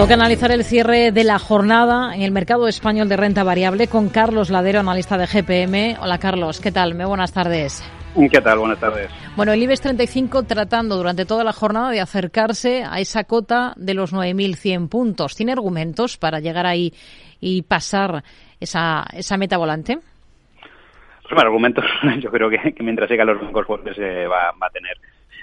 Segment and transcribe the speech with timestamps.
[0.00, 4.08] Toca analizar el cierre de la jornada en el mercado español de renta variable con
[4.08, 5.98] Carlos Ladero, analista de GPM.
[6.00, 6.94] Hola Carlos, ¿qué tal?
[6.94, 7.84] Muy buenas tardes.
[8.14, 8.60] ¿Qué tal?
[8.60, 9.10] Buenas tardes.
[9.36, 13.92] Bueno, el IBEX 35 tratando durante toda la jornada de acercarse a esa cota de
[13.92, 15.36] los 9.100 puntos.
[15.36, 16.94] ¿Tiene argumentos para llegar ahí
[17.38, 18.24] y pasar
[18.58, 19.98] esa, esa meta volante?
[19.98, 21.84] Pues bueno, argumentos
[22.20, 24.96] yo creo que, que mientras sigan los bancos fuertes se va, va a tener.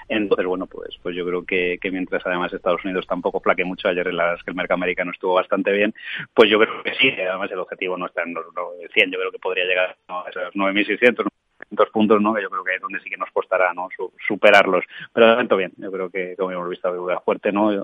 [0.08, 3.88] Entonces, bueno, pues, pues yo creo que, que mientras además Estados Unidos tampoco plaque mucho,
[3.88, 5.94] ayer la verdad es que el mercado americano estuvo bastante bien,
[6.34, 8.44] pues yo creo que sí, además el objetivo no está en los
[8.92, 11.26] 100, yo creo que podría llegar a esos 9.600,
[11.70, 12.34] dos puntos, ¿no?
[12.34, 13.88] Que yo creo que es donde sí que nos costará, ¿no?
[13.94, 14.84] Su, superarlos.
[15.12, 17.72] Pero de momento bien, yo creo que como hemos visto BBVA fuerte, ¿no?
[17.72, 17.78] Y,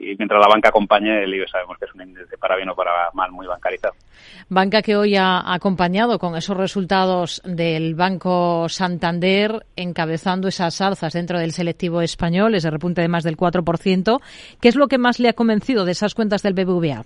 [0.00, 2.74] y, mientras la banca acompañe, el IBE sabemos que es un índice para bien o
[2.74, 3.94] para mal muy bancarizado.
[4.48, 11.38] Banca que hoy ha acompañado con esos resultados del Banco Santander, encabezando esas alzas dentro
[11.38, 14.20] del selectivo español, ese repunte de más del 4%.
[14.60, 17.04] ¿Qué es lo que más le ha convencido de esas cuentas del BBVA?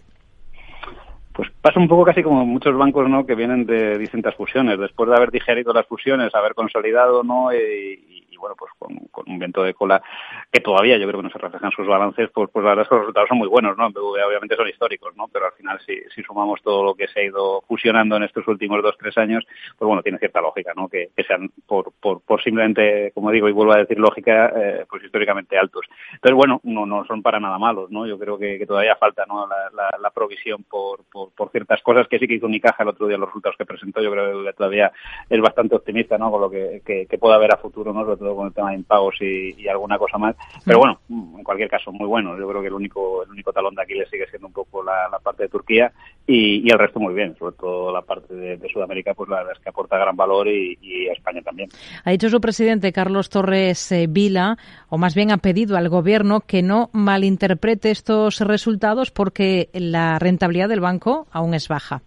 [1.60, 4.78] Pasa un poco casi como muchos bancos no que vienen de distintas fusiones.
[4.78, 9.38] Después de haber digerido las fusiones haber consolidado no y bueno pues con, con, un
[9.38, 10.02] viento de cola
[10.50, 12.88] que todavía yo creo que no se reflejan sus balances pues pues la verdad es
[12.88, 15.96] que los resultados son muy buenos no obviamente son históricos no pero al final si,
[16.14, 19.44] si sumamos todo lo que se ha ido fusionando en estos últimos dos tres años
[19.78, 23.72] pues bueno tiene cierta lógica no que, sean por, por, simplemente como digo y vuelvo
[23.72, 25.86] a decir lógica eh, pues históricamente altos.
[26.14, 29.90] Entonces bueno no no son para nada malos no yo creo que, todavía falta la,
[29.98, 33.28] la, provisión por, por, ciertas cosas que sí que hizo Unicaja el otro día los
[33.28, 34.92] resultados que presentó yo creo que todavía
[35.28, 38.04] es bastante optimista no con lo que, que, pueda haber a futuro no
[38.34, 40.36] con el tema de impagos y, y, alguna cosa más.
[40.64, 42.38] Pero bueno en cualquier caso muy bueno.
[42.38, 44.82] Yo creo que el único el único talón de aquí le sigue siendo un poco
[44.82, 45.92] la, la parte de Turquía
[46.26, 49.36] y, y, el resto muy bien sobre todo la parte de, de, Sudamérica pues la
[49.36, 51.70] verdad es que aporta gran valor y, y España también.
[52.04, 54.56] Ha dicho su presidente Carlos Torres eh, Vila
[54.88, 60.68] o más bien ha pedido al gobierno que no malinterprete estos resultados porque la rentabilidad
[60.68, 62.02] del banco aún es baja.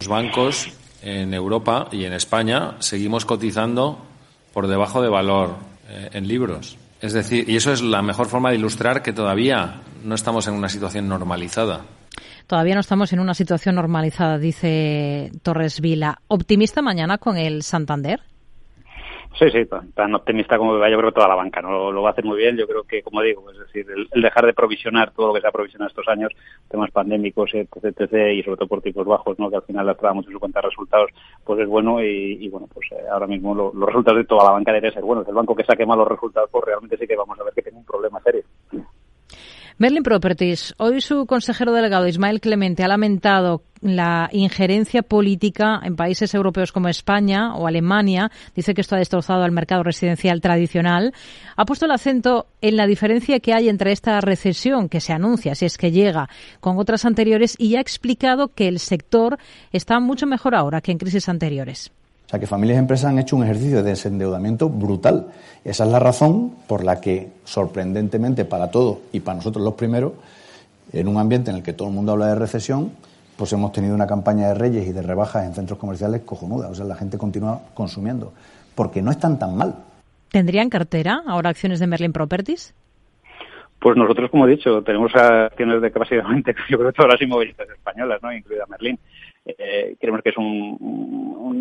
[0.00, 0.72] Los bancos
[1.02, 4.05] en Europa y en España seguimos cotizando
[4.56, 5.56] por debajo de valor
[5.86, 6.78] eh, en libros.
[7.02, 10.54] Es decir, y eso es la mejor forma de ilustrar que todavía no estamos en
[10.54, 11.82] una situación normalizada.
[12.46, 16.22] Todavía no estamos en una situación normalizada, dice Torres Vila.
[16.28, 18.22] ¿Optimista mañana con el Santander?
[19.38, 22.08] Sí, sí, tan, optimista como va, yo creo que toda la banca no lo, va
[22.08, 22.56] a hacer muy bien.
[22.56, 25.46] Yo creo que, como digo, es decir, el, dejar de provisionar todo lo que se
[25.46, 26.32] ha provisionado estos años,
[26.70, 29.50] temas pandémicos, etc, etc, y sobre todo por tipos bajos, ¿no?
[29.50, 31.10] que al final lastraba mucho su cuenta de resultados,
[31.44, 34.44] pues es bueno y, y bueno, pues eh, ahora mismo lo, los resultados de toda
[34.44, 35.28] la banca deben ser buenos.
[35.28, 37.78] El banco que saque malos resultados, pues realmente sí que vamos a ver que tiene
[37.78, 38.42] un problema serio.
[39.78, 40.74] Merlin Properties.
[40.78, 46.88] Hoy su consejero delegado Ismael Clemente ha lamentado la injerencia política en países europeos como
[46.88, 48.30] España o Alemania.
[48.54, 51.12] Dice que esto ha destrozado al mercado residencial tradicional.
[51.56, 55.54] Ha puesto el acento en la diferencia que hay entre esta recesión que se anuncia,
[55.54, 59.36] si es que llega, con otras anteriores y ha explicado que el sector
[59.72, 61.92] está mucho mejor ahora que en crisis anteriores.
[62.26, 65.28] O sea, que familias y empresas han hecho un ejercicio de desendeudamiento brutal.
[65.64, 70.12] Esa es la razón por la que, sorprendentemente para todos y para nosotros los primeros,
[70.92, 72.92] en un ambiente en el que todo el mundo habla de recesión,
[73.36, 76.68] pues hemos tenido una campaña de reyes y de rebajas en centros comerciales cojonuda.
[76.68, 78.32] O sea, la gente continúa consumiendo.
[78.74, 79.74] Porque no están tan mal.
[80.30, 82.74] ¿Tendrían cartera ahora acciones de Merlin Properties?
[83.78, 88.22] Pues nosotros, como he dicho, tenemos acciones de básicamente, yo creo, todas las inmobiliarias españolas,
[88.22, 88.32] ¿no?
[88.32, 88.98] incluida Merlin.
[89.48, 90.76] Eh, creemos que es un,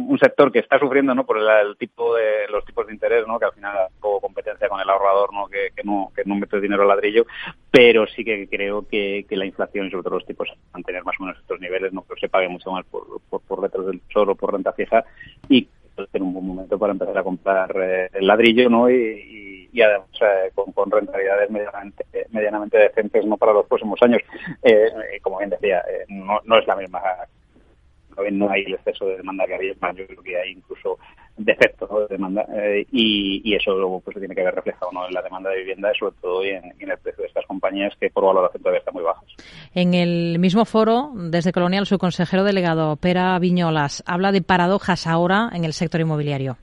[0.09, 3.37] un, sector que está sufriendo no por el, tipo de los tipos de interés no
[3.37, 6.81] que al final poco competencia con el ahorrador no que, no que no mete dinero
[6.81, 7.27] al ladrillo
[7.69, 11.15] pero sí que creo que, que la inflación y sobre todo los tipos mantener más
[11.19, 14.01] o menos estos niveles no que se pague mucho más por por, por letras del
[14.01, 15.03] tesoro por renta fija
[15.47, 15.67] y
[15.97, 20.51] es un buen momento para empezar a comprar eh, el ladrillo no y, además eh,
[20.55, 24.21] con, con, rentabilidades medianamente, medianamente decentes no para los próximos años.
[24.63, 24.89] Eh,
[25.21, 27.01] como bien decía no, no es la misma
[28.31, 30.97] no hay el exceso de demanda que había, yo creo que hay incluso
[31.37, 35.07] defectos de demanda eh, y, eso luego pues se tiene que ver reflejado ¿no?
[35.07, 37.93] en la demanda de vivienda y sobre todo en, en, el precio de estas compañías
[37.99, 39.23] que por valoración todavía están muy bajas.
[39.73, 45.49] En el mismo foro, desde Colonial, su consejero delegado, Pera Viñolas, habla de paradojas ahora
[45.53, 46.57] en el sector inmobiliario.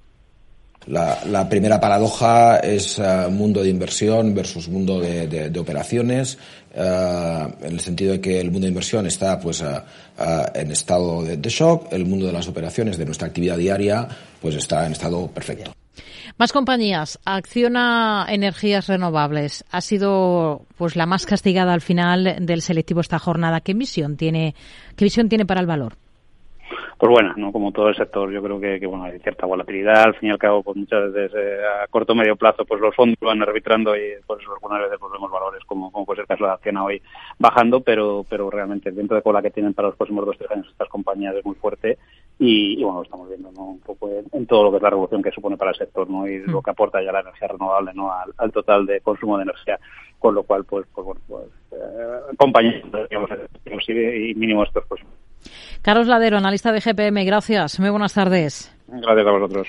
[0.87, 6.39] La, primera paradoja es uh, mundo de inversión versus mundo de, operaciones,
[6.75, 9.83] uh, en el sentido de que el mundo de inversión está pues uh,
[10.55, 14.09] en estado de, shock, el mundo de las operaciones de nuestra actividad diaria
[14.41, 15.73] pues está en estado perfecto.
[16.39, 17.19] Más compañías.
[17.25, 19.65] Acciona Energías Renovables.
[19.71, 23.61] Ha sido pues la más castigada al final del selectivo esta jornada.
[23.61, 24.55] ¿Qué visión tiene,
[24.97, 25.99] qué visión tiene para el valor?
[27.03, 27.51] Pues buena, ¿no?
[27.51, 30.31] Como todo el sector, yo creo que, que bueno, hay cierta volatilidad, al fin y
[30.31, 33.43] al cabo, pues muchas veces eh, a corto o medio plazo, pues los fondos van
[33.43, 36.45] arbitrando y por eso algunas veces pues vemos valores como, como puede ser el caso
[36.45, 37.03] de Acciona hoy
[37.41, 40.39] bajando, pero, pero realmente el viento de cola que tienen para los próximos dos o
[40.39, 41.99] tres años estas compañías es muy fuerte
[42.39, 43.65] y, bueno, lo estamos viendo ¿no?
[43.65, 46.29] un poco en, todo lo que es la revolución que supone para el sector, ¿no?
[46.29, 46.63] Y lo mm.
[46.63, 48.13] que aporta ya la energía renovable, ¿no?
[48.13, 49.77] Al, total de consumo de energía,
[50.21, 55.22] con lo cual, pues, pues bueno, pues eh, compañías, digamos, y mínimo estos próximos
[55.83, 57.81] Carlos Ladero, analista de GPM, gracias.
[57.81, 58.73] Muy buenas tardes.
[58.89, 59.69] Gracias a vosotros.